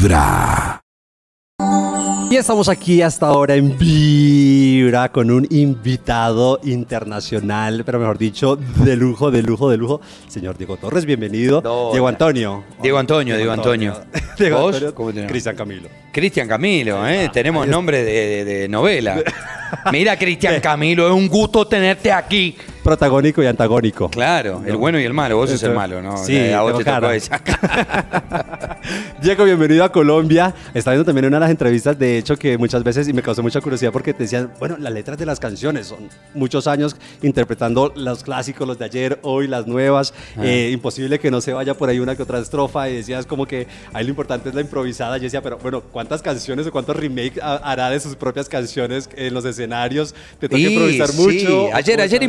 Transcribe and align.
Vibra. 0.00 0.80
Y 2.30 2.36
estamos 2.36 2.70
aquí 2.70 3.02
hasta 3.02 3.26
ahora 3.26 3.54
en 3.56 3.76
Vibra 3.76 5.10
con 5.12 5.30
un 5.30 5.46
invitado 5.50 6.58
internacional, 6.64 7.82
pero 7.84 7.98
mejor 7.98 8.16
dicho, 8.16 8.56
de 8.56 8.96
lujo, 8.96 9.30
de 9.30 9.42
lujo, 9.42 9.68
de 9.68 9.76
lujo. 9.76 10.00
Señor 10.26 10.56
Diego 10.56 10.78
Torres, 10.78 11.04
bienvenido. 11.04 11.60
No, 11.60 11.90
Diego. 11.92 12.08
Antonio. 12.08 12.64
Diego 12.80 12.96
Antonio, 12.98 13.36
Diego 13.36 13.52
Antonio. 13.52 13.94
Diego 14.38 14.60
¿Vos? 14.60 14.74
Antonio. 14.76 14.94
¿Cómo 14.94 15.10
te 15.10 15.16
llamas? 15.16 15.32
Cristian 15.32 15.56
Camilo. 15.56 15.88
Cristian 16.12 16.48
Camilo, 16.48 17.06
¿eh? 17.06 17.28
Tenemos 17.30 17.68
nombre 17.68 18.02
de, 18.02 18.12
de- 18.12 18.44
de 18.60 18.68
novela. 18.68 19.22
Mira, 19.92 20.16
Cristian 20.18 20.60
Camilo, 20.62 21.08
es 21.08 21.12
un 21.14 21.28
gusto 21.28 21.66
tenerte 21.66 22.10
aquí. 22.10 22.56
Protagónico 22.82 23.42
y 23.42 23.46
antagónico. 23.46 24.08
Claro, 24.08 24.62
el 24.66 24.76
bueno 24.76 24.98
y 24.98 25.04
el 25.04 25.12
malo. 25.12 25.36
Vos 25.36 25.50
sos 25.50 25.62
el 25.62 25.74
malo, 25.74 26.00
¿no? 26.00 26.16
Sí, 26.16 26.50
a 26.50 26.62
vos 26.62 26.78
te 26.78 26.84
tocó 26.84 27.10
esa. 27.10 27.40
Diego, 29.22 29.44
bienvenido 29.44 29.84
a 29.84 29.92
Colombia. 29.92 30.54
Está 30.72 30.92
viendo 30.92 31.04
también 31.04 31.26
una 31.26 31.36
de 31.36 31.40
las 31.40 31.50
entrevistas, 31.50 31.98
de 31.98 32.16
hecho, 32.16 32.36
que 32.36 32.56
muchas 32.56 32.82
veces, 32.82 33.06
y 33.06 33.12
me 33.12 33.20
causó 33.22 33.42
mucha 33.42 33.60
curiosidad 33.60 33.92
porque 33.92 34.14
te 34.14 34.22
decían, 34.22 34.50
bueno, 34.58 34.76
las 34.78 34.92
letras 34.94 35.18
de 35.18 35.26
las 35.26 35.38
canciones, 35.38 35.88
son 35.88 36.08
muchos 36.32 36.66
años 36.66 36.96
interpretando 37.20 37.92
los 37.94 38.22
clásicos, 38.22 38.66
los 38.66 38.78
de 38.78 38.86
ayer, 38.86 39.18
hoy, 39.22 39.46
las 39.46 39.66
nuevas. 39.66 40.14
Ah. 40.38 40.46
Eh, 40.46 40.70
imposible 40.72 41.18
que 41.18 41.30
no 41.30 41.42
se 41.42 41.52
vaya 41.52 41.74
por 41.74 41.90
ahí 41.90 41.98
una 41.98 42.16
que 42.16 42.22
otra 42.22 42.38
estrofa 42.38 42.88
y 42.88 42.96
decías 42.96 43.26
como 43.26 43.44
que 43.46 43.66
ahí 43.92 44.04
lo 44.04 44.10
importante 44.10 44.48
es 44.48 44.54
la 44.54 44.62
improvisada. 44.62 45.18
Yo 45.18 45.24
decía, 45.24 45.42
pero 45.42 45.58
bueno, 45.58 45.82
¿cuántas 45.82 46.22
canciones 46.22 46.66
o 46.66 46.72
cuántos 46.72 46.96
remakes 46.96 47.42
ha- 47.42 47.56
hará 47.56 47.90
de 47.90 48.00
sus 48.00 48.16
propias 48.16 48.48
canciones 48.48 49.10
en 49.16 49.34
los 49.34 49.44
escenarios? 49.44 50.14
Te 50.38 50.48
toca 50.48 50.58
improvisar 50.60 51.08
sí, 51.08 51.18
mucho. 51.20 51.68
Ayer, 51.74 51.96
¿Cómo 51.96 52.04
ayer 52.04 52.22
está? 52.22 52.24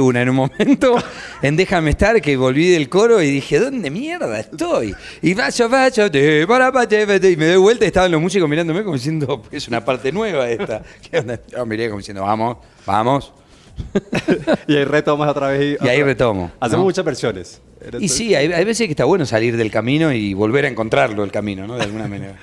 Una 0.00 0.22
en 0.22 0.30
un 0.30 0.36
momento 0.36 0.96
en 1.42 1.56
Déjame 1.56 1.90
estar, 1.90 2.20
que 2.20 2.36
volví 2.36 2.68
del 2.70 2.88
coro 2.88 3.22
y 3.22 3.30
dije, 3.30 3.58
¿dónde 3.58 3.90
mierda 3.90 4.40
estoy? 4.40 4.94
Y 5.22 5.34
vaya, 5.34 5.66
vaya, 5.66 6.10
te, 6.10 6.46
para, 6.46 6.70
y 6.70 7.36
me 7.36 7.46
doy 7.48 7.56
vuelta 7.56 7.84
y 7.84 7.88
estaban 7.88 8.10
los 8.10 8.20
músicos 8.20 8.48
mirándome 8.48 8.82
como 8.82 8.94
diciendo, 8.96 9.42
es 9.50 9.68
una 9.68 9.84
parte 9.84 10.12
nueva 10.12 10.48
esta. 10.50 10.82
Yo 11.52 11.66
miré 11.66 11.88
como 11.88 11.98
diciendo, 11.98 12.22
vamos, 12.22 12.58
vamos. 12.86 13.32
Y 14.68 14.76
ahí 14.76 14.84
retomas 14.84 15.28
otra 15.28 15.48
vez. 15.48 15.78
Y 15.82 15.88
ahí 15.88 16.02
retomo, 16.02 16.52
Hacemos 16.60 16.82
¿no? 16.82 16.84
muchas 16.84 17.04
versiones. 17.04 17.60
Y 17.98 18.08
sí, 18.08 18.34
hay, 18.34 18.52
hay 18.52 18.64
veces 18.64 18.86
que 18.86 18.92
está 18.92 19.04
bueno 19.04 19.26
salir 19.26 19.56
del 19.56 19.70
camino 19.70 20.12
y 20.12 20.32
volver 20.32 20.64
a 20.64 20.68
encontrarlo 20.68 21.22
el 21.24 21.30
camino, 21.30 21.66
¿no? 21.66 21.76
De 21.76 21.82
alguna 21.82 22.08
manera. 22.08 22.36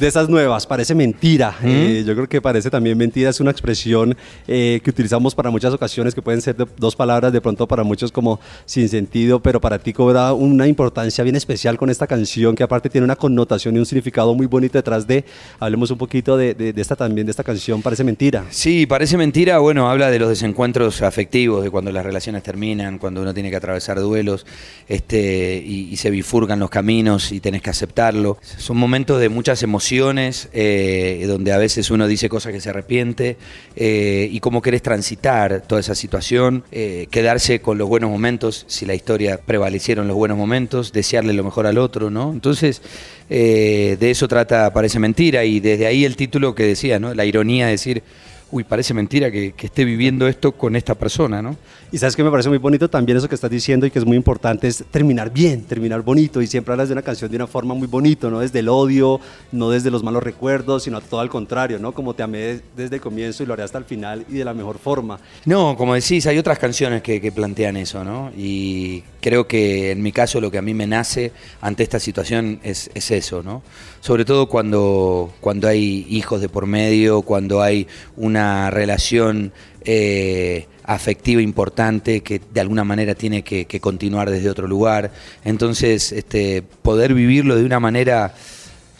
De 0.00 0.06
esas 0.06 0.30
nuevas, 0.30 0.66
parece 0.66 0.94
mentira. 0.94 1.54
Eh, 1.62 2.02
yo 2.06 2.14
creo 2.14 2.26
que 2.26 2.40
parece 2.40 2.70
también 2.70 2.96
mentira. 2.96 3.28
Es 3.28 3.38
una 3.38 3.50
expresión 3.50 4.16
eh, 4.48 4.80
que 4.82 4.88
utilizamos 4.88 5.34
para 5.34 5.50
muchas 5.50 5.74
ocasiones, 5.74 6.14
que 6.14 6.22
pueden 6.22 6.40
ser 6.40 6.56
de- 6.56 6.66
dos 6.78 6.96
palabras, 6.96 7.34
de 7.34 7.40
pronto 7.42 7.68
para 7.68 7.82
muchos 7.84 8.10
como 8.10 8.40
sin 8.64 8.88
sentido, 8.88 9.40
pero 9.40 9.60
para 9.60 9.78
ti 9.78 9.92
cobra 9.92 10.32
una 10.32 10.66
importancia 10.66 11.22
bien 11.22 11.36
especial 11.36 11.76
con 11.76 11.90
esta 11.90 12.06
canción, 12.06 12.54
que 12.56 12.62
aparte 12.62 12.88
tiene 12.88 13.04
una 13.04 13.14
connotación 13.16 13.76
y 13.76 13.78
un 13.78 13.84
significado 13.84 14.34
muy 14.34 14.46
bonito 14.46 14.78
detrás 14.78 15.06
de. 15.06 15.22
Hablemos 15.58 15.90
un 15.90 15.98
poquito 15.98 16.38
de, 16.38 16.54
de- 16.54 16.72
de 16.72 16.80
esta 16.80 16.96
también, 16.96 17.26
de 17.26 17.32
esta 17.32 17.44
canción, 17.44 17.82
parece 17.82 18.02
mentira. 18.02 18.46
Sí, 18.48 18.86
parece 18.86 19.18
mentira. 19.18 19.58
Bueno, 19.58 19.90
habla 19.90 20.10
de 20.10 20.18
los 20.18 20.30
desencuentros 20.30 21.02
afectivos, 21.02 21.62
de 21.62 21.70
cuando 21.70 21.92
las 21.92 22.06
relaciones 22.06 22.42
terminan, 22.42 22.98
cuando 22.98 23.20
uno 23.20 23.34
tiene 23.34 23.50
que 23.50 23.56
atravesar 23.56 24.00
duelos 24.00 24.46
este, 24.88 25.62
y, 25.62 25.88
y 25.92 25.96
se 25.98 26.08
bifurcan 26.08 26.58
los 26.58 26.70
caminos 26.70 27.32
y 27.32 27.40
tenés 27.40 27.60
que 27.60 27.68
aceptarlo. 27.68 28.38
Son 28.56 28.78
momentos 28.78 29.20
de 29.20 29.28
muchas 29.28 29.62
emociones, 29.62 29.89
eh, 29.92 31.24
donde 31.26 31.52
a 31.52 31.58
veces 31.58 31.90
uno 31.90 32.06
dice 32.06 32.28
cosas 32.28 32.52
que 32.52 32.60
se 32.60 32.70
arrepiente 32.70 33.36
eh, 33.74 34.28
y 34.30 34.38
cómo 34.38 34.62
querés 34.62 34.82
transitar 34.82 35.62
toda 35.62 35.80
esa 35.80 35.96
situación, 35.96 36.62
eh, 36.70 37.08
quedarse 37.10 37.60
con 37.60 37.76
los 37.76 37.88
buenos 37.88 38.08
momentos, 38.08 38.64
si 38.68 38.86
la 38.86 38.94
historia 38.94 39.40
prevalecieron 39.44 40.06
los 40.06 40.16
buenos 40.16 40.38
momentos, 40.38 40.92
desearle 40.92 41.32
lo 41.32 41.42
mejor 41.42 41.66
al 41.66 41.76
otro, 41.76 42.08
¿no? 42.08 42.32
Entonces, 42.32 42.82
de 43.28 43.98
eso 44.00 44.28
trata 44.28 44.72
Parece 44.72 44.98
Mentira 44.98 45.44
y 45.44 45.58
desde 45.58 45.86
ahí 45.86 46.04
el 46.04 46.14
título 46.14 46.54
que 46.54 46.64
decía, 46.64 47.00
¿no? 47.00 47.12
La 47.12 47.24
ironía 47.24 47.66
de 47.66 47.72
decir, 47.72 48.02
uy, 48.50 48.64
parece 48.64 48.94
mentira 48.94 49.30
que, 49.30 49.52
que 49.52 49.66
esté 49.66 49.84
viviendo 49.84 50.26
esto 50.26 50.52
con 50.52 50.76
esta 50.76 50.94
persona, 50.94 51.40
¿no? 51.42 51.56
Y 51.92 51.98
sabes 51.98 52.14
que 52.14 52.22
me 52.22 52.30
parece 52.30 52.48
muy 52.48 52.58
bonito 52.58 52.88
también 52.88 53.18
eso 53.18 53.28
que 53.28 53.34
estás 53.34 53.50
diciendo 53.50 53.84
y 53.84 53.90
que 53.90 53.98
es 53.98 54.04
muy 54.04 54.16
importante 54.16 54.68
es 54.68 54.84
terminar 54.90 55.32
bien, 55.32 55.64
terminar 55.64 56.02
bonito. 56.02 56.40
Y 56.40 56.46
siempre 56.46 56.72
hablas 56.72 56.88
de 56.88 56.92
una 56.92 57.02
canción 57.02 57.30
de 57.30 57.36
una 57.36 57.48
forma 57.48 57.74
muy 57.74 57.88
bonito, 57.88 58.30
no 58.30 58.40
desde 58.40 58.60
el 58.60 58.68
odio, 58.68 59.20
no 59.50 59.70
desde 59.70 59.90
los 59.90 60.04
malos 60.04 60.22
recuerdos, 60.22 60.84
sino 60.84 61.00
todo 61.00 61.20
al 61.20 61.28
contrario, 61.28 61.80
¿no? 61.80 61.92
Como 61.92 62.14
te 62.14 62.22
amé 62.22 62.60
desde 62.76 62.96
el 62.96 63.00
comienzo 63.00 63.42
y 63.42 63.46
lo 63.46 63.54
haré 63.54 63.64
hasta 63.64 63.78
el 63.78 63.84
final 63.84 64.24
y 64.28 64.34
de 64.34 64.44
la 64.44 64.54
mejor 64.54 64.78
forma. 64.78 65.18
No, 65.46 65.76
como 65.76 65.94
decís, 65.94 66.26
hay 66.26 66.38
otras 66.38 66.58
canciones 66.60 67.02
que, 67.02 67.20
que 67.20 67.32
plantean 67.32 67.76
eso, 67.76 68.04
¿no? 68.04 68.30
Y 68.36 69.02
creo 69.20 69.48
que 69.48 69.90
en 69.90 70.02
mi 70.02 70.12
caso 70.12 70.40
lo 70.40 70.50
que 70.50 70.58
a 70.58 70.62
mí 70.62 70.74
me 70.74 70.86
nace 70.86 71.32
ante 71.60 71.82
esta 71.82 71.98
situación 71.98 72.60
es, 72.62 72.88
es 72.94 73.10
eso, 73.10 73.42
¿no? 73.42 73.62
Sobre 74.00 74.24
todo 74.24 74.46
cuando, 74.46 75.32
cuando 75.40 75.68
hay 75.68 76.06
hijos 76.08 76.40
de 76.40 76.48
por 76.48 76.66
medio, 76.66 77.22
cuando 77.22 77.60
hay 77.60 77.86
una 78.16 78.70
relación 78.70 79.52
eh, 79.84 80.66
afectiva 80.84 81.42
importante 81.42 82.22
que 82.22 82.40
de 82.52 82.60
alguna 82.60 82.82
manera 82.82 83.14
tiene 83.14 83.42
que, 83.42 83.66
que 83.66 83.78
continuar 83.78 84.30
desde 84.30 84.50
otro 84.50 84.66
lugar. 84.66 85.12
Entonces, 85.44 86.12
este, 86.12 86.62
poder 86.62 87.14
vivirlo 87.14 87.56
de 87.56 87.64
una 87.64 87.78
manera, 87.78 88.34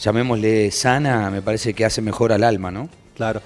llamémosle 0.01 0.71
sana, 0.71 1.31
me 1.31 1.43
parece 1.43 1.73
que 1.75 1.85
hace 1.85 2.03
mejor 2.03 2.33
al 2.33 2.45
alma, 2.45 2.71
¿no? 2.71 2.89
Claro. 3.17 3.41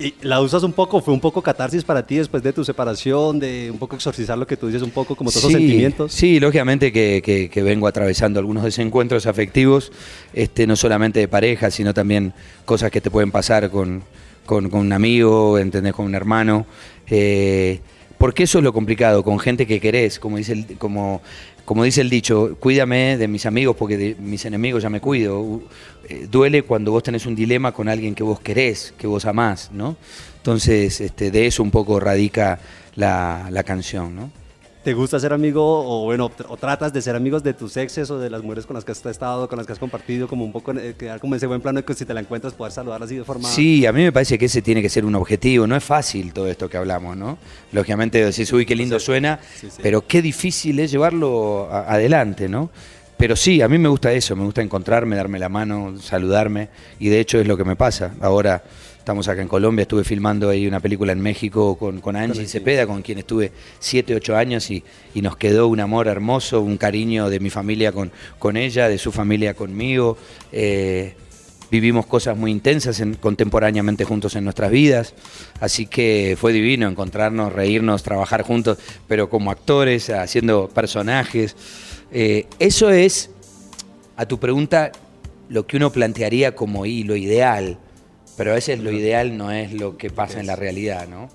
Y 0.00 0.14
la 0.22 0.40
usas 0.40 0.62
un 0.62 0.72
poco, 0.72 1.00
fue 1.00 1.12
un 1.12 1.18
poco 1.20 1.42
catarsis 1.42 1.82
para 1.82 2.06
ti 2.06 2.16
después 2.16 2.40
de 2.42 2.52
tu 2.52 2.64
separación, 2.64 3.40
de 3.40 3.68
un 3.70 3.78
poco 3.78 3.96
exorcizar 3.96 4.38
lo 4.38 4.46
que 4.46 4.56
tú 4.56 4.66
dices, 4.68 4.82
un 4.82 4.90
poco 4.90 5.16
como 5.16 5.30
todos 5.30 5.42
esos 5.42 5.52
sentimientos. 5.52 6.12
Sí, 6.12 6.38
lógicamente 6.38 6.92
que, 6.92 7.20
que- 7.24 7.48
que 7.50 7.62
vengo 7.62 7.88
atravesando 7.88 8.38
algunos 8.38 8.62
desencuentros 8.62 9.26
afectivos, 9.26 9.90
este, 10.34 10.66
no 10.68 10.76
solamente 10.76 11.18
de 11.18 11.26
pareja, 11.26 11.70
sino 11.72 11.92
también 11.94 12.32
cosas 12.64 12.90
que 12.92 13.00
te 13.00 13.10
pueden 13.10 13.32
pasar 13.32 13.70
con, 13.70 14.04
con- 14.46 14.70
con 14.70 14.80
un 14.80 14.92
amigo, 14.92 15.58
¿entendés? 15.58 15.94
Con 15.94 16.06
un 16.06 16.14
hermano. 16.14 16.64
eh, 17.10 17.80
porque 18.18 18.42
eso 18.42 18.58
es 18.58 18.64
lo 18.64 18.72
complicado, 18.72 19.22
con 19.22 19.38
gente 19.38 19.64
que 19.66 19.78
querés, 19.80 20.18
como 20.18 20.38
dice 20.38 20.52
el, 20.52 20.76
como, 20.76 21.22
como 21.68 21.84
dice 21.84 22.00
el 22.00 22.08
dicho, 22.08 22.56
cuídame 22.58 23.18
de 23.18 23.28
mis 23.28 23.44
amigos 23.44 23.76
porque 23.76 23.98
de 23.98 24.16
mis 24.18 24.42
enemigos 24.46 24.82
ya 24.82 24.88
me 24.88 25.02
cuido. 25.02 25.60
Eh, 26.08 26.26
duele 26.30 26.62
cuando 26.62 26.92
vos 26.92 27.02
tenés 27.02 27.26
un 27.26 27.36
dilema 27.36 27.72
con 27.72 27.90
alguien 27.90 28.14
que 28.14 28.22
vos 28.22 28.40
querés, 28.40 28.94
que 28.96 29.06
vos 29.06 29.26
amás, 29.26 29.68
¿no? 29.70 29.98
Entonces, 30.38 30.98
este, 31.02 31.30
de 31.30 31.46
eso 31.46 31.62
un 31.62 31.70
poco 31.70 32.00
radica 32.00 32.58
la, 32.94 33.48
la 33.50 33.64
canción, 33.64 34.16
¿no? 34.16 34.30
¿Te 34.88 34.94
gusta 34.94 35.20
ser 35.20 35.34
amigo 35.34 35.62
o 35.62 36.04
bueno, 36.06 36.30
o 36.48 36.56
tratas 36.56 36.94
de 36.94 37.02
ser 37.02 37.14
amigos 37.14 37.42
de 37.42 37.52
tus 37.52 37.76
exes 37.76 38.10
o 38.10 38.18
de 38.18 38.30
las 38.30 38.42
mujeres 38.42 38.64
con 38.64 38.72
las 38.72 38.86
que 38.86 38.92
has 38.92 39.04
estado, 39.04 39.46
con 39.46 39.58
las 39.58 39.66
que 39.66 39.74
has 39.74 39.78
compartido, 39.78 40.26
como 40.26 40.46
un 40.46 40.50
poco 40.50 40.72
eh, 40.72 40.94
quedar 40.98 41.20
como 41.20 41.34
ese 41.34 41.46
buen 41.46 41.60
plano 41.60 41.80
de 41.80 41.84
que 41.84 41.92
si 41.92 42.06
te 42.06 42.14
la 42.14 42.20
encuentras 42.20 42.54
poder 42.54 42.72
saludar 42.72 43.02
así 43.02 43.16
de 43.16 43.22
forma... 43.22 43.50
Sí, 43.50 43.84
a 43.84 43.92
mí 43.92 44.02
me 44.02 44.12
parece 44.12 44.38
que 44.38 44.46
ese 44.46 44.62
tiene 44.62 44.80
que 44.80 44.88
ser 44.88 45.04
un 45.04 45.14
objetivo. 45.14 45.66
No 45.66 45.76
es 45.76 45.84
fácil 45.84 46.32
todo 46.32 46.48
esto 46.48 46.70
que 46.70 46.78
hablamos, 46.78 47.18
¿no? 47.18 47.36
Lógicamente 47.70 48.24
decís, 48.24 48.50
uy, 48.50 48.64
qué 48.64 48.74
lindo 48.74 48.98
suena, 48.98 49.40
sí, 49.60 49.68
sí. 49.68 49.78
pero 49.82 50.06
qué 50.06 50.22
difícil 50.22 50.80
es 50.80 50.90
llevarlo 50.90 51.68
a- 51.70 51.92
adelante, 51.92 52.48
¿no? 52.48 52.70
Pero 53.18 53.36
sí, 53.36 53.60
a 53.60 53.68
mí 53.68 53.76
me 53.76 53.90
gusta 53.90 54.10
eso, 54.14 54.36
me 54.36 54.44
gusta 54.44 54.62
encontrarme, 54.62 55.16
darme 55.16 55.38
la 55.38 55.50
mano, 55.50 55.98
saludarme, 56.00 56.70
y 56.98 57.10
de 57.10 57.20
hecho 57.20 57.38
es 57.38 57.46
lo 57.46 57.58
que 57.58 57.64
me 57.64 57.76
pasa. 57.76 58.14
Ahora 58.22 58.62
estamos 59.08 59.26
acá 59.28 59.40
en 59.40 59.48
Colombia, 59.48 59.84
estuve 59.84 60.04
filmando 60.04 60.50
ahí 60.50 60.66
una 60.66 60.80
película 60.80 61.12
en 61.12 61.20
México 61.22 61.78
con, 61.78 62.02
con 62.02 62.14
Angie 62.14 62.46
Cepeda, 62.46 62.86
con 62.86 63.00
quien 63.00 63.16
estuve 63.16 63.52
7, 63.78 64.14
8 64.14 64.36
años, 64.36 64.70
y, 64.70 64.84
y 65.14 65.22
nos 65.22 65.34
quedó 65.38 65.68
un 65.68 65.80
amor 65.80 66.08
hermoso, 66.08 66.60
un 66.60 66.76
cariño 66.76 67.30
de 67.30 67.40
mi 67.40 67.48
familia 67.48 67.90
con, 67.90 68.12
con 68.38 68.58
ella, 68.58 68.86
de 68.86 68.98
su 68.98 69.10
familia 69.10 69.54
conmigo. 69.54 70.18
eh, 70.52 71.14
vivimos 71.70 72.04
cosas 72.04 72.36
muy 72.36 72.50
intensas 72.50 73.00
en- 73.00 73.14
contemporáneamente 73.14 74.04
juntos 74.04 74.36
en 74.36 74.44
nuestras 74.44 74.70
vidas, 74.70 75.14
así 75.58 75.86
que 75.86 76.36
fue 76.38 76.52
divino 76.52 76.86
encontrarnos, 76.86 77.50
reírnos, 77.54 78.02
trabajar 78.02 78.42
juntos, 78.42 78.76
pero 79.06 79.30
como 79.30 79.50
actores, 79.50 80.10
haciendo 80.10 80.68
personajes. 80.68 81.56
Eh, 82.12 82.46
eso 82.58 82.90
es, 82.90 83.30
a 84.18 84.26
tu 84.26 84.38
pregunta, 84.38 84.92
lo 85.48 85.66
que 85.66 85.78
uno 85.78 85.90
plantearía 85.92 86.54
como 86.54 86.84
y 86.84 87.04
lo 87.04 87.16
ideal, 87.16 87.78
pero 88.38 88.52
a 88.52 88.54
veces 88.54 88.78
lo 88.78 88.92
ideal 88.92 89.36
no 89.36 89.50
es 89.50 89.72
lo 89.72 89.98
que 89.98 90.10
pasa 90.10 90.38
en 90.38 90.46
la 90.46 90.54
realidad, 90.54 91.08
¿no? 91.08 91.28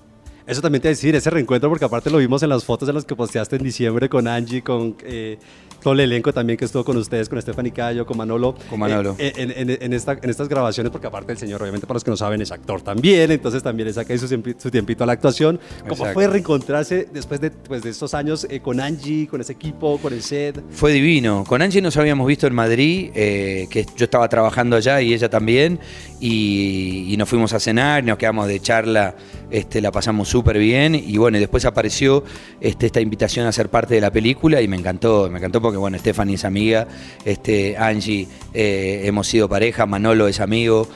Eso 0.46 0.62
también 0.62 0.80
te 0.80 0.88
decir, 0.88 1.14
ese 1.14 1.28
reencuentro, 1.30 1.68
porque 1.68 1.84
aparte 1.84 2.10
lo 2.10 2.16
vimos 2.18 2.42
en 2.42 2.48
las 2.48 2.64
fotos 2.64 2.88
en 2.88 2.94
las 2.94 3.04
que 3.04 3.14
posteaste 3.14 3.56
en 3.56 3.62
diciembre 3.62 4.08
con 4.08 4.26
Angie, 4.26 4.62
con 4.62 4.96
eh, 5.04 5.38
todo 5.84 5.92
el 5.94 6.00
elenco 6.00 6.32
también 6.32 6.56
que 6.56 6.64
estuvo 6.64 6.82
con 6.84 6.96
ustedes, 6.96 7.28
con 7.28 7.40
Stephanie 7.40 7.70
Cayo, 7.70 8.04
con 8.06 8.16
Manolo. 8.16 8.56
Con 8.68 8.80
Manolo. 8.80 9.14
Eh, 9.18 9.32
en, 9.36 9.50
en- 9.70 9.78
en 9.82 9.92
esta, 9.92 10.18
en 10.20 10.30
estas 10.30 10.48
grabaciones, 10.48 10.90
porque 10.90 11.06
aparte 11.06 11.30
el 11.30 11.38
señor, 11.38 11.60
obviamente 11.62 11.86
para 11.86 11.94
los 11.96 12.04
que 12.04 12.10
no 12.10 12.16
saben, 12.16 12.40
es 12.40 12.50
actor 12.50 12.80
también, 12.82 13.30
entonces 13.30 13.62
también 13.62 13.86
le 13.86 13.92
saca 13.92 14.16
su, 14.18 14.26
su 14.26 14.70
tiempito 14.70 15.04
a 15.04 15.06
la 15.06 15.12
actuación. 15.12 15.60
¿Cómo 15.82 15.92
Exacto. 15.92 16.14
fue 16.14 16.26
reencontrarse 16.26 17.06
después 17.12 17.40
de, 17.40 17.50
pues, 17.50 17.82
de 17.82 17.90
estos 17.90 18.14
años 18.14 18.46
eh, 18.50 18.60
con 18.60 18.80
Angie, 18.80 19.28
con 19.28 19.40
ese 19.40 19.52
equipo, 19.52 19.98
con 19.98 20.12
el 20.14 20.22
set? 20.22 20.60
Fue 20.70 20.90
divino. 20.92 21.44
Con 21.46 21.60
Angie 21.62 21.82
nos 21.82 21.96
habíamos 21.98 22.26
visto 22.26 22.46
en 22.46 22.54
Madrid, 22.54 23.10
eh, 23.14 23.66
que 23.70 23.84
yo 23.96 24.04
estaba 24.06 24.26
trabajando 24.28 24.76
allá 24.76 25.00
y 25.02 25.12
ella 25.12 25.28
también, 25.28 25.78
y, 26.20 27.12
y 27.12 27.16
nos 27.16 27.28
fuimos 27.28 27.52
a 27.52 27.60
cenar, 27.60 28.02
nos 28.04 28.16
quedamos 28.18 28.48
de 28.48 28.58
charla, 28.60 29.14
este, 29.50 29.80
la 29.80 29.92
pasamos 29.92 30.28
súper 30.28 30.58
bien 30.58 30.94
y 30.94 31.16
bueno, 31.18 31.36
y 31.36 31.40
después 31.40 31.64
apareció 31.64 32.24
este, 32.60 32.86
esta 32.86 33.00
invitación 33.00 33.46
a 33.46 33.52
ser 33.52 33.68
parte 33.68 33.94
de 33.94 34.00
la 34.00 34.10
película 34.10 34.60
y 34.62 34.68
me 34.68 34.76
encantó, 34.76 35.28
me 35.30 35.38
encantó 35.38 35.60
porque 35.60 35.73
bueno, 35.80 35.98
Stephanie 35.98 36.34
es 36.34 36.44
amiga, 36.44 36.86
este, 37.24 37.76
Angie 37.76 38.28
eh, 38.52 39.02
hemos 39.04 39.26
sido 39.26 39.48
pareja, 39.48 39.86
Manolo 39.86 40.28
es 40.28 40.40
amigo, 40.40 40.88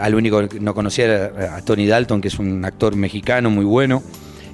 al 0.00 0.14
único 0.14 0.48
que 0.48 0.60
no 0.60 0.74
conocía 0.74 1.04
era 1.04 1.56
a 1.56 1.62
Tony 1.62 1.86
Dalton, 1.86 2.20
que 2.20 2.28
es 2.28 2.38
un 2.38 2.64
actor 2.64 2.96
mexicano 2.96 3.50
muy 3.50 3.64
bueno 3.64 4.02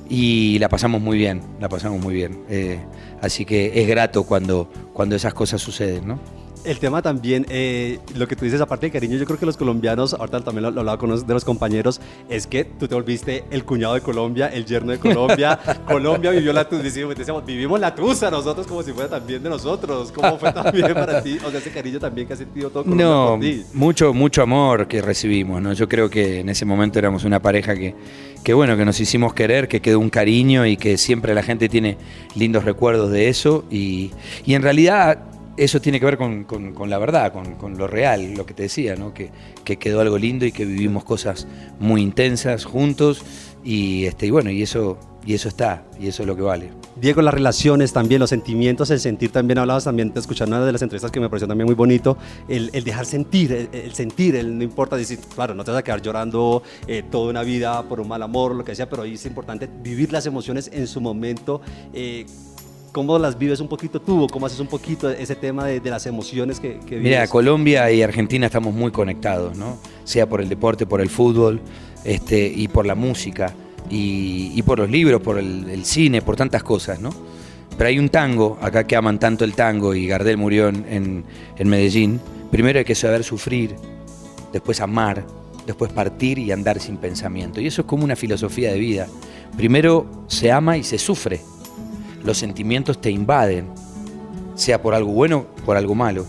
y 0.09 0.59
la 0.59 0.69
pasamos 0.69 1.01
muy 1.01 1.19
bien, 1.19 1.43
la 1.61 1.69
pasamos 1.69 2.01
muy 2.01 2.15
bien. 2.15 2.45
Eh, 2.49 2.79
así 3.21 3.45
que 3.45 3.81
es 3.81 3.89
grato 3.89 4.25
cuando, 4.25 4.71
cuando 4.93 5.17
esas 5.17 5.35
cosas 5.35 5.61
suceden, 5.61 6.09
¿no? 6.09 6.19
El 6.67 6.81
tema 6.81 7.01
también, 7.01 7.47
eh, 7.49 8.01
lo 8.17 8.27
que 8.27 8.35
tú 8.35 8.45
dices, 8.45 8.61
aparte 8.61 8.87
de 8.87 8.91
cariño, 8.91 9.17
yo 9.17 9.25
creo 9.25 9.39
que 9.39 9.47
los 9.47 9.57
colombianos, 9.57 10.15
ahorita 10.15 10.41
también 10.41 10.63
lo, 10.63 10.81
hablaba 10.81 10.99
con 10.99 11.11
unos 11.11 11.25
de 11.25 11.33
los 11.33 11.45
compañeros, 11.45 12.01
es 12.29 12.49
que 12.49 12.65
tú 12.65 12.89
te 12.89 12.97
volviste 12.97 13.45
el 13.53 13.65
cuñado 13.65 13.95
de 13.95 14.01
Colombia, 14.01 14.49
el 14.49 14.67
yerno 14.67 14.91
de 14.91 14.99
Colombia. 14.99 15.61
Colombia 15.87 16.33
vivió 16.33 16.53
la 16.53 16.69
tusa, 16.69 16.83
decíamos, 16.83 17.47
vivimos 17.47 17.79
la 17.79 17.95
tusa 17.95 18.33
nosotros 18.33 18.67
como 18.67 18.83
si 18.83 18.93
fuera 18.93 19.09
también 19.09 19.45
de 19.45 19.49
nosotros. 19.49 20.11
¿Cómo 20.11 20.39
fue 20.39 20.53
también 20.53 20.93
para 20.93 21.23
ti? 21.23 21.39
O 21.47 21.51
sea, 21.53 21.61
ese 21.61 21.71
cariño 21.71 22.01
también 22.01 22.27
que 22.27 22.33
ha 22.33 22.37
sentido 22.37 22.69
todo 22.71 22.83
Colombia 22.83 23.07
no, 23.07 23.27
por 23.29 23.41
ti. 23.41 23.63
Mucho, 23.73 24.13
mucho 24.13 24.43
amor 24.43 24.89
que 24.89 25.01
recibimos, 25.01 25.63
¿no? 25.63 25.73
Yo 25.73 25.89
creo 25.89 26.11
que 26.11 26.41
en 26.41 26.49
ese 26.49 26.65
momento 26.65 26.99
éramos 26.99 27.23
una 27.23 27.41
pareja 27.41 27.77
que, 27.77 27.95
que 28.43 28.55
bueno, 28.55 28.77
que 28.77 28.85
nos 28.85 28.99
hicimos 28.99 29.35
querer, 29.35 29.69
que 29.69 29.81
quedó 29.81 30.01
un 30.01 30.11
cariño 30.11 30.67
y 30.67 30.77
que 30.77 30.99
siempre 30.99 31.33
la 31.33 31.45
gente 31.45 31.69
tiene 31.69 31.97
lindos 32.35 32.65
recuerdos 32.65 33.13
de 33.13 33.29
eso. 33.29 33.65
Y, 33.71 34.11
y 34.45 34.55
en 34.55 34.63
realidad 34.63 35.36
eso 35.57 35.81
tiene 35.81 35.99
que 35.99 36.07
ver 36.07 36.19
con, 36.19 36.47
la 36.89 36.99
verdad, 36.99 37.33
con, 37.33 37.79
lo 37.79 37.87
real, 37.87 38.35
lo 38.35 38.47
que 38.47 38.55
te 38.55 38.65
decía, 38.65 38.97
¿no? 38.97 39.13
que, 39.15 39.31
quedó 39.65 40.01
algo 40.01 40.19
lindo 40.19 40.45
y 40.45 40.53
que 40.53 40.65
vivimos 40.65 41.05
cosas 41.05 41.47
muy 41.79 42.03
intensas 42.03 42.65
juntos 42.65 43.23
y, 43.65 44.05
este, 44.05 44.27
y 44.27 44.31
bueno, 44.31 44.51
y 44.51 44.63
eso, 44.63 44.99
y 45.25 45.35
eso 45.35 45.49
está, 45.49 45.85
y 45.99 46.07
eso 46.07 46.23
es 46.23 46.27
lo 46.27 46.37
que 46.37 46.43
vale. 46.43 46.71
Diego, 46.95 47.21
las 47.21 47.35
relaciones 47.35 47.93
también, 47.93 48.21
los 48.21 48.31
sentimientos, 48.31 48.91
el 48.91 49.01
sentir 49.01 49.33
también, 49.33 49.59
hablabas 49.59 49.85
también, 49.85 50.13
te 50.13 50.21
escuchando 50.21 50.57
una 50.57 50.65
de 50.65 50.73
las 50.73 50.83
entrevistas 50.83 51.11
que 51.11 51.21
me 51.21 51.29
pareció 51.29 51.49
también 51.49 51.67
muy 51.67 51.75
bonito, 51.75 52.17
el, 52.49 52.71
dejar 52.71 53.07
sentir, 53.07 53.69
el, 53.73 53.93
sentir, 53.93 54.37
el, 54.37 54.57
no 54.57 54.63
importa 54.63 54.97
decir, 54.97 55.19
claro, 55.35 55.55
no 55.55 55.65
te 55.65 55.73
vas 55.73 55.81
a 55.81 55.83
quedar 55.83 56.01
llorando 56.01 56.63
eh, 56.87 57.03
toda 57.11 57.31
una 57.31 57.43
vida 57.43 57.83
por 57.83 58.01
un 58.01 58.09
mal 58.09 58.23
amor, 58.23 58.55
lo 58.55 58.65
que 58.65 58.75
sea, 58.75 58.89
pero 58.89 59.03
ahí 59.03 59.15
es 59.15 59.27
importante 59.27 59.69
vivir 59.83 60.13
las 60.13 60.27
emociones 60.27 60.71
en 60.73 60.87
su 60.87 61.01
momento. 61.01 61.61
Eh, 61.93 62.25
¿Cómo 62.97 63.19
las 63.19 63.37
vives 63.37 63.61
un 63.61 63.69
poquito 63.69 64.01
tú? 64.01 64.27
¿Cómo 64.33 64.47
haces 64.47 64.59
un 64.59 64.69
poquito 64.69 65.11
ese 65.11 65.37
tema 65.37 65.67
de, 65.67 65.83
las 65.91 66.07
emociones 66.07 66.59
que, 66.59 66.79
que 66.79 66.97
vives? 66.97 67.03
Mira, 67.03 67.27
Colombia 67.27 67.93
y 67.93 68.01
Argentina 68.01 68.47
estamos 68.47 68.73
muy 68.73 68.91
conectados, 68.91 69.55
¿no? 69.55 69.77
Sea 70.05 70.27
por 70.27 70.41
el 70.41 70.49
deporte, 70.49 70.87
por 70.87 71.03
el 71.03 71.11
fútbol 71.11 71.61
este, 72.05 72.47
y 72.47 72.69
por 72.69 72.87
la 72.87 72.95
música 72.95 73.53
y, 73.91 74.63
por 74.63 74.79
los 74.79 74.89
libros, 74.89 75.21
por 75.21 75.39
el, 75.39 75.85
cine, 75.85 76.23
por 76.23 76.37
tantas 76.37 76.63
cosas, 76.63 76.99
¿no? 76.99 77.11
Pero 77.77 77.87
hay 77.87 77.99
un 77.99 78.09
tango, 78.09 78.57
acá 78.63 78.87
que 78.87 78.97
aman 78.97 79.19
tanto 79.19 79.45
el 79.45 79.53
tango 79.53 79.95
y 79.95 80.07
Gardel 80.07 80.39
murió 80.39 80.69
en, 80.69 81.23
en 81.55 81.69
Medellín. 81.69 82.19
Primero 82.51 82.79
hay 82.79 82.87
que 82.87 82.95
saber 82.95 83.25
sufrir, 83.25 83.77
después 84.55 84.81
amar, 84.81 85.23
después 85.67 85.93
partir 85.93 86.39
y 86.39 86.51
andar 86.51 86.81
sin 86.81 86.97
pensamiento. 86.97 87.61
Y 87.61 87.67
eso 87.67 87.83
es 87.83 87.87
como 87.87 88.05
una 88.05 88.17
filosofía 88.17 88.73
de 88.73 88.79
vida. 88.79 89.07
Primero 89.55 90.07
se 90.29 90.51
ama 90.51 90.79
y 90.79 90.83
se 90.83 90.97
sufre 90.97 91.43
los 92.27 92.37
sentimientos 92.37 93.01
te 93.01 93.11
invaden, 93.11 93.69
sea 94.57 94.83
por 94.83 94.95
algo 94.95 95.13
bueno 95.13 95.47
o 95.61 95.65
por 95.65 95.77
algo 95.77 95.95
malo. 95.95 96.27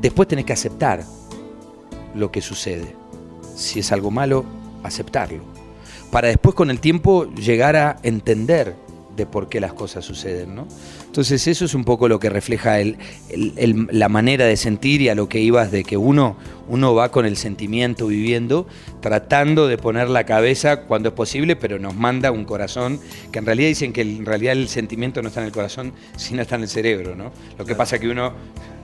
Después 0.00 0.28
tenés 0.28 0.44
que 0.44 0.52
aceptar 0.52 1.04
lo 2.14 2.30
que 2.30 2.42
sucede. 2.42 2.94
Si 3.54 3.78
es 3.78 3.92
algo 3.92 4.10
malo, 4.10 4.44
aceptarlo. 4.82 5.42
Para 6.10 6.28
después 6.28 6.54
con 6.54 6.70
el 6.70 6.80
tiempo 6.80 7.32
llegar 7.34 7.76
a 7.76 7.96
entender 8.02 8.74
de 9.16 9.24
por 9.24 9.48
qué 9.48 9.60
las 9.60 9.72
cosas 9.72 10.04
suceden, 10.04 10.54
¿no? 10.54 10.66
Entonces 11.06 11.46
eso 11.46 11.64
es 11.64 11.74
un 11.74 11.84
poco 11.84 12.08
lo 12.08 12.18
que 12.18 12.28
refleja 12.28 12.76
la 13.30 14.08
manera 14.08 14.44
de 14.44 14.56
sentir 14.56 15.00
y 15.00 15.08
a 15.08 15.14
lo 15.14 15.28
que 15.28 15.40
ibas 15.40 15.70
de 15.70 15.84
que 15.84 15.96
uno, 15.96 16.36
uno 16.68 16.94
va 16.94 17.10
con 17.10 17.26
el 17.26 17.36
sentimiento 17.36 18.06
viviendo, 18.06 18.66
tratando 19.00 19.66
de 19.66 19.78
poner 19.78 20.08
la 20.08 20.24
cabeza 20.24 20.82
cuando 20.82 21.10
es 21.10 21.14
posible, 21.14 21.56
pero 21.56 21.78
nos 21.78 21.94
manda 21.94 22.30
un 22.30 22.44
corazón, 22.44 23.00
que 23.32 23.38
en 23.38 23.46
realidad 23.46 23.68
dicen 23.68 23.92
que 23.92 24.02
en 24.02 24.26
realidad 24.26 24.52
el 24.52 24.68
sentimiento 24.68 25.22
no 25.22 25.28
está 25.28 25.40
en 25.40 25.46
el 25.46 25.52
corazón, 25.52 25.92
sino 26.16 26.42
está 26.42 26.56
en 26.56 26.62
el 26.62 26.68
cerebro, 26.68 27.14
¿no? 27.14 27.32
Lo 27.58 27.64
que 27.64 27.74
pasa 27.74 27.96
es 27.96 28.02
que 28.02 28.08
uno 28.08 28.32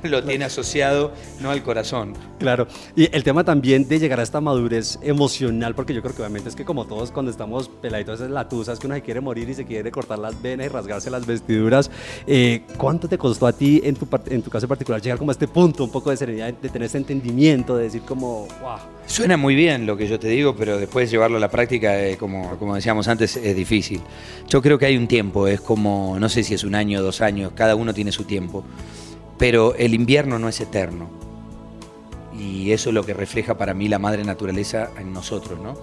lo 0.09 0.23
tiene 0.23 0.45
asociado 0.45 1.13
no 1.41 1.51
al 1.51 1.63
corazón. 1.63 2.15
Claro, 2.39 2.67
y 2.97 3.15
el 3.15 3.23
tema 3.23 3.45
también 3.45 3.87
de 3.87 3.99
llegar 3.99 4.21
a 4.21 4.23
esta 4.23 4.41
madurez 4.41 4.99
emocional, 5.03 5.75
porque 5.75 5.95
yo 5.95 6.03
creo 6.03 6.15
que 6.15 6.23
obviamente 6.23 6.49
es 6.49 6.57
que 6.57 6.65
como 6.65 6.87
todos 6.87 7.13
cuando 7.13 7.31
estamos 7.31 7.69
peladitos 7.69 8.21
es 8.21 8.31
la 8.31 8.49
tusa, 8.49 8.73
es 8.73 8.79
que 8.79 8.87
uno 8.87 8.97
se 8.97 9.03
quiere 9.03 9.21
morir 9.21 9.49
y 9.49 9.55
se 9.55 9.65
quiere 9.65 9.91
cortar 9.91 10.19
las 10.19 10.41
venas 10.41 10.67
y 10.67 10.69
rasgarse 10.69 11.11
las 11.11 11.27
vestiduras, 11.27 11.91
eh, 12.27 12.63
¿Cuánto 12.77 13.09
te 13.09 13.19
costó 13.19 13.47
a 13.47 13.53
ti, 13.53 13.81
en 13.85 13.95
tu, 13.95 14.09
en 14.27 14.43
tu 14.43 14.51
caso 14.51 14.67
en 14.67 14.69
particular, 14.69 15.01
llegar 15.01 15.19
como 15.19 15.31
a 15.31 15.33
este 15.33 15.49
punto, 15.49 15.85
un 15.85 15.91
poco 15.91 16.11
de 16.11 16.17
serenidad, 16.17 16.53
de 16.53 16.69
tener 16.69 16.87
ese 16.87 16.99
entendimiento, 16.99 17.72
de 17.77 17.85
decir 17.85 18.03
como, 18.03 18.47
wow? 18.61 18.79
Suena 19.07 19.37
muy 19.37 19.55
bien 19.55 19.87
lo 19.87 19.97
que 19.97 20.07
yo 20.07 20.19
te 20.19 20.29
digo, 20.29 20.55
pero 20.55 20.79
después 20.79 21.11
llevarlo 21.11 21.37
a 21.37 21.41
la 21.41 21.51
práctica, 21.51 22.01
eh, 22.01 22.17
como, 22.17 22.57
como 22.59 22.75
decíamos 22.75 23.09
antes, 23.09 23.37
es 23.37 23.57
difícil. 23.57 24.01
Yo 24.49 24.63
creo 24.63 24.79
que 24.79 24.87
hay 24.87 24.97
un 24.97 25.09
tiempo, 25.09 25.47
es 25.47 25.61
como, 25.61 26.17
no 26.19 26.29
sé 26.29 26.43
si 26.45 26.55
es 26.55 26.65
un 26.65 26.75
año 26.75 27.03
dos 27.03 27.21
años, 27.21 27.53
cada 27.55 27.75
uno 27.75 27.93
tiene 27.93 28.13
su 28.13 28.25
tiempo, 28.25 28.65
pero 29.39 29.75
el 29.75 29.95
invierno 29.95 30.39
no 30.39 30.49
es 30.49 30.61
eterno. 30.61 31.11
Y 32.39 32.73
eso 32.73 32.91
es 32.91 32.95
lo 32.95 33.05
que 33.05 33.13
refleja 33.13 33.59
para 33.59 33.75
mí 33.75 33.89
la 33.89 33.99
madre 33.99 34.25
naturaleza 34.25 34.91
en 34.99 35.13
nosotros, 35.13 35.61
¿no? 35.61 35.75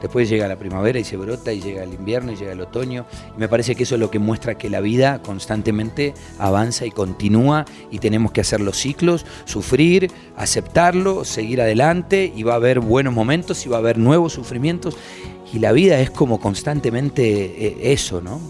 Después 0.00 0.28
llega 0.28 0.48
la 0.48 0.56
primavera 0.56 0.98
y 0.98 1.04
se 1.04 1.16
brota 1.16 1.52
y 1.52 1.60
llega 1.60 1.82
el 1.82 1.94
invierno 1.94 2.32
y 2.32 2.36
llega 2.36 2.52
el 2.52 2.60
otoño. 2.60 3.06
Y 3.36 3.40
me 3.40 3.48
parece 3.48 3.74
que 3.74 3.84
eso 3.84 3.94
es 3.94 4.00
lo 4.00 4.10
que 4.10 4.18
muestra 4.18 4.56
que 4.56 4.70
la 4.70 4.80
vida 4.80 5.20
constantemente 5.22 6.14
avanza 6.38 6.86
y 6.86 6.90
continúa 6.90 7.64
y 7.90 7.98
tenemos 7.98 8.32
que 8.32 8.40
hacer 8.40 8.60
los 8.60 8.76
ciclos, 8.76 9.26
sufrir, 9.44 10.10
aceptarlo, 10.36 11.24
seguir 11.24 11.60
adelante 11.60 12.32
y 12.34 12.42
va 12.42 12.54
a 12.54 12.56
haber 12.56 12.80
buenos 12.80 13.14
momentos 13.14 13.64
y 13.66 13.68
va 13.68 13.76
a 13.76 13.80
haber 13.80 13.98
nuevos 13.98 14.32
sufrimientos. 14.32 14.96
Y 15.52 15.58
la 15.58 15.72
vida 15.72 16.00
es 16.00 16.10
como 16.10 16.40
constantemente 16.40 17.66
eh, 17.66 17.92
eso, 17.92 18.20
¿no? 18.20 18.40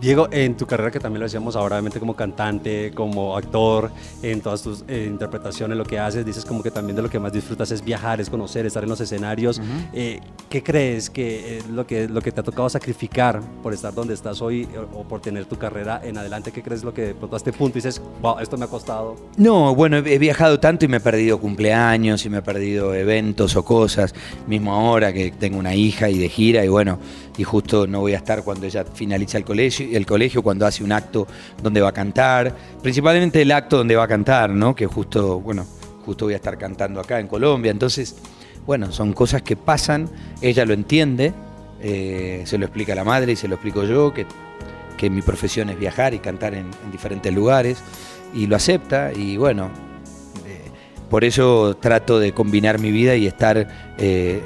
Diego, 0.00 0.28
en 0.30 0.56
tu 0.56 0.64
carrera 0.64 0.92
que 0.92 1.00
también 1.00 1.20
lo 1.20 1.26
hacíamos 1.26 1.56
ahora, 1.56 1.76
obviamente 1.76 1.98
como 1.98 2.14
cantante, 2.14 2.92
como 2.94 3.36
actor, 3.36 3.90
en 4.22 4.40
todas 4.40 4.62
tus 4.62 4.84
eh, 4.86 5.06
interpretaciones, 5.08 5.76
lo 5.76 5.84
que 5.84 5.98
haces, 5.98 6.24
dices 6.24 6.44
como 6.44 6.62
que 6.62 6.70
también 6.70 6.94
de 6.94 7.02
lo 7.02 7.10
que 7.10 7.18
más 7.18 7.32
disfrutas 7.32 7.70
es 7.72 7.84
viajar, 7.84 8.20
es 8.20 8.30
conocer, 8.30 8.64
estar 8.64 8.84
en 8.84 8.90
los 8.90 9.00
escenarios. 9.00 9.60
Eh, 9.92 10.20
¿Qué 10.48 10.62
crees 10.62 11.10
que 11.10 11.58
es 11.58 11.66
lo 11.66 11.86
que 11.86 12.08
lo 12.08 12.20
que 12.20 12.30
te 12.30 12.40
ha 12.40 12.44
tocado 12.44 12.68
sacrificar 12.68 13.40
por 13.62 13.74
estar 13.74 13.92
donde 13.92 14.14
estás 14.14 14.40
hoy 14.40 14.68
o, 14.94 15.02
por 15.02 15.20
tener 15.20 15.46
tu 15.46 15.58
carrera 15.58 16.00
en 16.04 16.16
adelante? 16.16 16.52
¿Qué 16.52 16.62
crees 16.62 16.84
lo 16.84 16.94
que 16.94 17.14
pronto 17.14 17.34
a 17.34 17.38
este 17.38 17.52
punto 17.52 17.74
dices, 17.74 18.00
wow, 18.22 18.38
esto 18.38 18.56
me 18.56 18.66
ha 18.66 18.68
costado? 18.68 19.16
No, 19.36 19.74
bueno, 19.74 19.96
he 19.96 20.18
viajado 20.18 20.60
tanto 20.60 20.84
y 20.84 20.88
me 20.88 20.98
he 20.98 21.00
perdido 21.00 21.40
cumpleaños 21.40 22.24
y 22.24 22.30
me 22.30 22.38
he 22.38 22.42
perdido 22.42 22.94
eventos 22.94 23.56
o 23.56 23.64
cosas, 23.64 24.14
mismo 24.46 24.72
ahora 24.72 25.12
que 25.12 25.32
tengo 25.32 25.58
una 25.58 25.74
hija 25.74 26.08
y 26.08 26.18
de 26.18 26.28
gira 26.28 26.64
y 26.64 26.68
bueno, 26.68 26.98
y 27.36 27.44
justo 27.44 27.86
no 27.86 28.00
voy 28.00 28.14
a 28.14 28.16
estar 28.16 28.42
cuando 28.42 28.66
ella 28.66 28.84
finaliza 28.84 29.38
el 29.38 29.44
colegio, 29.44 29.87
el 29.94 30.06
colegio 30.06 30.42
cuando 30.42 30.66
hace 30.66 30.84
un 30.84 30.92
acto 30.92 31.26
donde 31.62 31.80
va 31.80 31.88
a 31.88 31.92
cantar, 31.92 32.54
principalmente 32.82 33.42
el 33.42 33.52
acto 33.52 33.78
donde 33.78 33.96
va 33.96 34.04
a 34.04 34.08
cantar, 34.08 34.50
¿no? 34.50 34.74
Que 34.74 34.86
justo, 34.86 35.40
bueno, 35.40 35.66
justo 36.04 36.24
voy 36.24 36.34
a 36.34 36.36
estar 36.36 36.56
cantando 36.58 37.00
acá 37.00 37.20
en 37.20 37.26
Colombia, 37.26 37.70
entonces, 37.70 38.16
bueno, 38.66 38.92
son 38.92 39.12
cosas 39.12 39.42
que 39.42 39.56
pasan, 39.56 40.08
ella 40.40 40.64
lo 40.64 40.74
entiende, 40.74 41.32
eh, 41.80 42.42
se 42.44 42.58
lo 42.58 42.66
explica 42.66 42.92
a 42.92 42.96
la 42.96 43.04
madre 43.04 43.32
y 43.32 43.36
se 43.36 43.48
lo 43.48 43.54
explico 43.54 43.84
yo, 43.84 44.12
que, 44.12 44.26
que 44.96 45.10
mi 45.10 45.22
profesión 45.22 45.70
es 45.70 45.78
viajar 45.78 46.14
y 46.14 46.18
cantar 46.18 46.54
en, 46.54 46.70
diferentes 46.90 47.32
lugares, 47.32 47.78
y 48.34 48.46
lo 48.46 48.56
acepta, 48.56 49.12
y 49.12 49.36
bueno, 49.36 49.70
eh, 50.46 50.70
por 51.08 51.24
eso 51.24 51.76
trato 51.80 52.18
de 52.18 52.32
combinar 52.32 52.78
mi 52.78 52.90
vida 52.90 53.14
y 53.16 53.26
estar 53.26 53.94
eh, 53.98 54.42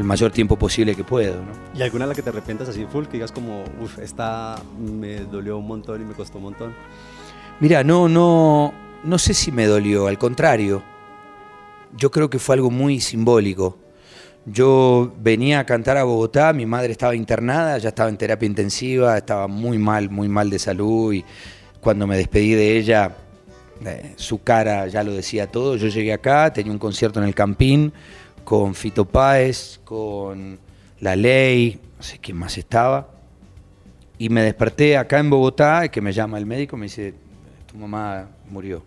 el 0.00 0.06
mayor 0.06 0.32
tiempo 0.32 0.56
posible 0.56 0.94
que 0.94 1.04
puedo. 1.04 1.36
¿no? 1.36 1.52
¿Y 1.74 1.82
alguna 1.82 2.06
de 2.06 2.08
la 2.10 2.14
que 2.14 2.22
te 2.22 2.30
arrepientas 2.30 2.68
así 2.68 2.86
full, 2.86 3.04
que 3.04 3.12
digas 3.12 3.32
como, 3.32 3.64
uff, 3.80 3.98
esta 3.98 4.60
me 4.78 5.20
dolió 5.20 5.58
un 5.58 5.66
montón 5.66 6.00
y 6.00 6.04
me 6.04 6.14
costó 6.14 6.38
un 6.38 6.44
montón? 6.44 6.74
Mira, 7.60 7.84
no, 7.84 8.08
no, 8.08 8.72
no 9.04 9.18
sé 9.18 9.34
si 9.34 9.52
me 9.52 9.66
dolió, 9.66 10.06
al 10.06 10.18
contrario. 10.18 10.82
Yo 11.96 12.10
creo 12.10 12.30
que 12.30 12.38
fue 12.38 12.54
algo 12.54 12.70
muy 12.70 13.00
simbólico. 13.00 13.78
Yo 14.46 15.12
venía 15.20 15.60
a 15.60 15.66
cantar 15.66 15.98
a 15.98 16.04
Bogotá, 16.04 16.54
mi 16.54 16.64
madre 16.64 16.92
estaba 16.92 17.14
internada, 17.14 17.76
ya 17.76 17.90
estaba 17.90 18.08
en 18.08 18.16
terapia 18.16 18.46
intensiva, 18.46 19.18
estaba 19.18 19.46
muy 19.48 19.76
mal, 19.76 20.08
muy 20.08 20.28
mal 20.28 20.48
de 20.48 20.58
salud 20.58 21.12
y 21.12 21.24
cuando 21.80 22.06
me 22.06 22.16
despedí 22.16 22.54
de 22.54 22.78
ella, 22.78 23.14
eh, 23.84 24.14
su 24.16 24.42
cara 24.42 24.86
ya 24.86 25.02
lo 25.02 25.12
decía 25.12 25.46
todo. 25.46 25.76
Yo 25.76 25.88
llegué 25.88 26.14
acá, 26.14 26.50
tenía 26.52 26.72
un 26.72 26.78
concierto 26.78 27.20
en 27.20 27.26
el 27.26 27.34
Campín, 27.34 27.92
con 28.44 28.74
Fito 28.74 29.04
Páez, 29.04 29.80
con 29.84 30.58
La 31.00 31.16
Ley, 31.16 31.80
no 31.96 32.02
sé 32.02 32.18
quién 32.18 32.36
más 32.36 32.56
estaba. 32.58 33.08
Y 34.18 34.28
me 34.28 34.42
desperté 34.42 34.96
acá 34.96 35.18
en 35.18 35.30
Bogotá, 35.30 35.86
y 35.86 35.88
que 35.88 36.00
me 36.00 36.12
llama 36.12 36.38
el 36.38 36.46
médico, 36.46 36.76
me 36.76 36.86
dice, 36.86 37.14
tu 37.70 37.78
mamá 37.78 38.28
murió. 38.50 38.82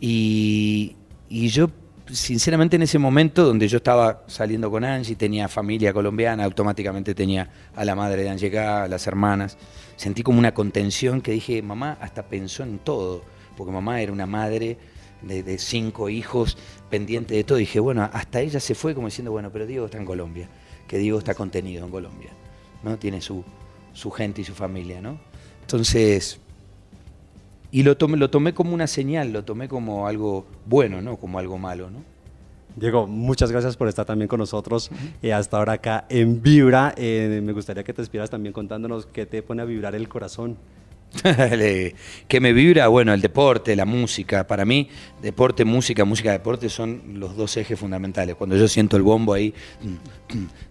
Y, 0.00 0.96
yo 1.28 1.70
sinceramente 2.10 2.76
en 2.76 2.82
ese 2.82 2.98
momento 2.98 3.44
donde 3.44 3.66
yo 3.66 3.78
estaba 3.78 4.22
saliendo 4.26 4.70
con 4.70 4.84
Angie, 4.84 5.16
tenía 5.16 5.48
familia 5.48 5.92
colombiana, 5.92 6.44
automáticamente 6.44 7.14
tenía 7.14 7.48
a 7.74 7.84
la 7.84 7.94
madre 7.94 8.22
de 8.22 8.28
Angie 8.28 8.58
a 8.58 8.86
las 8.86 9.06
hermanas, 9.06 9.56
sentí 9.96 10.22
como 10.22 10.38
una 10.38 10.52
contención 10.52 11.22
que 11.22 11.32
dije, 11.32 11.62
mamá 11.62 11.96
hasta 12.00 12.24
pensó 12.24 12.62
en 12.62 12.78
todo, 12.78 13.22
porque 13.56 13.72
mamá 13.72 14.02
era 14.02 14.12
una 14.12 14.26
madre 14.26 14.76
de, 15.26 15.58
cinco 15.58 16.08
hijos, 16.08 16.56
pendiente 16.90 17.34
de 17.34 17.44
todo. 17.44 17.58
dije, 17.58 17.80
bueno, 17.80 18.08
hasta 18.12 18.40
ella 18.40 18.60
se 18.60 18.74
fue 18.74 18.94
como 18.94 19.08
diciendo, 19.08 19.32
bueno, 19.32 19.50
pero 19.52 19.66
Diego 19.66 19.86
está 19.86 19.98
en 19.98 20.04
Colombia, 20.04 20.48
que 20.86 20.98
Diego 20.98 21.18
está 21.18 21.34
contenido 21.34 21.84
en 21.84 21.90
Colombia, 21.90 22.30
¿no? 22.82 22.98
Tiene 22.98 23.20
su, 23.20 23.44
su 23.92 24.10
gente 24.10 24.42
y 24.42 24.44
su 24.44 24.54
familia, 24.54 25.00
¿no? 25.00 25.18
Entonces, 25.62 26.38
y 27.70 27.82
lo 27.82 27.96
tomé, 27.96 28.16
lo 28.16 28.30
tomé 28.30 28.54
como 28.54 28.74
una 28.74 28.86
señal, 28.86 29.32
lo 29.32 29.44
tomé 29.44 29.68
como 29.68 30.06
algo 30.06 30.46
bueno, 30.66 31.02
¿no? 31.02 31.16
Como 31.16 31.38
algo 31.38 31.58
malo, 31.58 31.90
¿no? 31.90 32.14
Diego, 32.76 33.06
muchas 33.06 33.52
gracias 33.52 33.76
por 33.76 33.86
estar 33.88 34.04
también 34.04 34.26
con 34.26 34.40
nosotros 34.40 34.90
y 35.22 35.28
eh, 35.28 35.32
hasta 35.32 35.58
ahora 35.58 35.74
acá 35.74 36.06
en 36.08 36.42
Vibra. 36.42 36.92
Eh, 36.96 37.40
me 37.42 37.52
gustaría 37.52 37.84
que 37.84 37.92
te 37.92 38.02
despieras 38.02 38.30
también 38.30 38.52
contándonos 38.52 39.06
qué 39.06 39.26
te 39.26 39.42
pone 39.42 39.62
a 39.62 39.64
vibrar 39.64 39.94
el 39.94 40.08
corazón. 40.08 40.56
que 42.28 42.40
me 42.40 42.52
vibra, 42.52 42.88
bueno, 42.88 43.12
el 43.14 43.20
deporte, 43.20 43.76
la 43.76 43.84
música. 43.84 44.46
Para 44.46 44.64
mí, 44.64 44.88
deporte, 45.22 45.64
música, 45.64 46.04
música, 46.04 46.32
deporte 46.32 46.68
son 46.68 47.02
los 47.14 47.36
dos 47.36 47.56
ejes 47.56 47.78
fundamentales. 47.78 48.34
Cuando 48.34 48.56
yo 48.56 48.68
siento 48.68 48.96
el 48.96 49.02
bombo 49.02 49.32
ahí, 49.32 49.54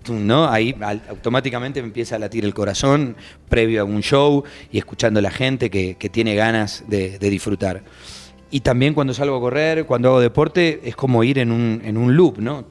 ¿no? 0.09 0.49
Ahí 0.49 0.75
automáticamente 1.09 1.81
me 1.81 1.87
empieza 1.87 2.15
a 2.15 2.19
latir 2.19 2.45
el 2.45 2.53
corazón 2.53 3.15
previo 3.49 3.81
a 3.81 3.83
un 3.83 4.01
show 4.01 4.43
y 4.71 4.77
escuchando 4.77 5.19
a 5.19 5.23
la 5.23 5.31
gente 5.31 5.69
que, 5.69 5.95
tiene 6.11 6.35
ganas 6.35 6.83
de, 6.87 7.17
disfrutar. 7.19 7.83
Y 8.51 8.59
también 8.59 8.93
cuando 8.93 9.13
salgo 9.13 9.37
a 9.37 9.39
correr, 9.39 9.85
cuando 9.85 10.09
hago 10.09 10.19
deporte, 10.19 10.81
es 10.83 10.95
como 10.95 11.23
ir 11.23 11.39
en 11.39 11.51
un, 11.51 11.81
en 11.83 11.97
un 11.97 12.15
loop, 12.15 12.37
¿no? 12.37 12.65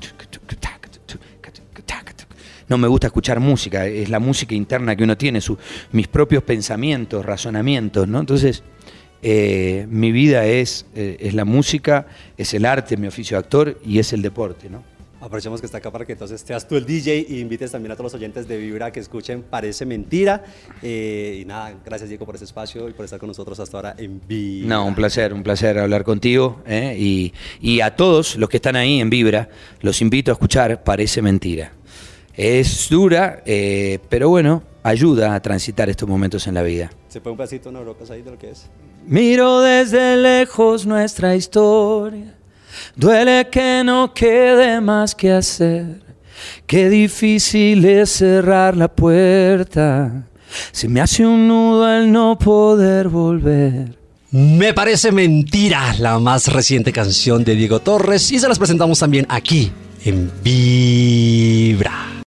No 2.72 2.78
me 2.78 2.88
gusta 2.88 3.08
escuchar 3.08 3.38
música, 3.38 3.86
es 3.86 4.08
la 4.08 4.18
música 4.18 4.54
interna 4.54 4.96
que 4.96 5.04
uno 5.04 5.14
tiene, 5.14 5.40
mis 5.92 6.08
propios 6.08 6.42
pensamientos, 6.42 7.22
razonamientos, 7.22 8.08
¿no? 8.08 8.18
Entonces, 8.18 8.62
eh, 9.20 9.86
mi 9.90 10.10
vida 10.10 10.46
es, 10.46 10.86
eh, 10.94 11.18
es 11.20 11.34
la 11.34 11.44
música, 11.44 12.06
es 12.38 12.54
el 12.54 12.64
arte, 12.64 12.96
mi 12.96 13.08
oficio 13.08 13.36
de 13.36 13.40
actor 13.40 13.78
y 13.84 13.98
es 13.98 14.14
el 14.14 14.22
deporte, 14.22 14.70
¿no? 14.70 14.82
Aprovechemos 15.20 15.60
que 15.60 15.66
está 15.66 15.78
acá 15.78 15.90
para 15.90 16.06
que 16.06 16.12
entonces 16.12 16.40
seas 16.40 16.66
tú 16.66 16.76
el 16.76 16.86
DJ 16.86 17.26
y 17.28 17.40
invites 17.40 17.70
también 17.70 17.92
a 17.92 17.94
todos 17.94 18.10
los 18.10 18.14
oyentes 18.14 18.48
de 18.48 18.56
Vibra 18.56 18.90
que 18.90 19.00
escuchen 19.00 19.42
Parece 19.42 19.84
Mentira. 19.84 20.42
Eh, 20.82 21.40
y 21.42 21.44
nada, 21.44 21.74
gracias 21.84 22.08
Diego 22.08 22.24
por 22.24 22.36
ese 22.36 22.46
espacio 22.46 22.88
y 22.88 22.94
por 22.94 23.04
estar 23.04 23.20
con 23.20 23.28
nosotros 23.28 23.60
hasta 23.60 23.76
ahora 23.76 23.94
en 23.98 24.18
Vibra. 24.26 24.68
No, 24.68 24.86
un 24.86 24.94
placer, 24.94 25.34
un 25.34 25.42
placer 25.42 25.78
hablar 25.78 26.04
contigo. 26.04 26.62
Y, 26.66 27.34
y 27.60 27.80
a 27.82 27.94
todos 27.94 28.36
los 28.36 28.48
que 28.48 28.56
están 28.56 28.76
ahí 28.76 28.98
en 28.98 29.10
Vibra, 29.10 29.50
los 29.82 30.00
invito 30.00 30.32
a 30.32 30.34
escuchar 30.34 30.82
Parece 30.82 31.20
Mentira. 31.20 31.70
Es 32.34 32.88
dura, 32.88 33.42
eh, 33.44 33.98
pero 34.08 34.28
bueno, 34.28 34.62
ayuda 34.82 35.34
a 35.34 35.40
transitar 35.40 35.90
estos 35.90 36.08
momentos 36.08 36.46
en 36.46 36.54
la 36.54 36.62
vida. 36.62 36.90
¿Se 37.08 37.20
pone 37.20 37.32
un 37.32 37.36
pedacito 37.36 37.68
en 37.68 37.76
Eurocas 37.76 38.10
ahí 38.10 38.22
de 38.22 38.30
lo 38.30 38.38
que 38.38 38.50
es? 38.50 38.70
Miro 39.06 39.60
desde 39.60 40.16
lejos 40.16 40.86
nuestra 40.86 41.34
historia. 41.36 42.34
Duele 42.96 43.48
que 43.50 43.82
no 43.84 44.14
quede 44.14 44.80
más 44.80 45.14
que 45.14 45.32
hacer. 45.32 46.00
Qué 46.66 46.88
difícil 46.88 47.84
es 47.84 48.10
cerrar 48.10 48.76
la 48.76 48.88
puerta. 48.88 50.26
Se 50.70 50.88
me 50.88 51.00
hace 51.00 51.26
un 51.26 51.48
nudo 51.48 51.84
al 51.84 52.10
no 52.10 52.38
poder 52.38 53.08
volver. 53.08 53.98
Me 54.30 54.72
parece 54.72 55.12
mentira 55.12 55.94
la 55.98 56.18
más 56.18 56.48
reciente 56.48 56.92
canción 56.92 57.44
de 57.44 57.54
Diego 57.54 57.80
Torres 57.80 58.32
y 58.32 58.38
se 58.38 58.48
las 58.48 58.58
presentamos 58.58 58.98
también 58.98 59.26
aquí 59.28 59.70
en 60.04 60.30
Vibra. 60.42 62.12